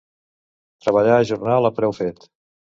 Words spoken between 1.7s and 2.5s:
a preu fet.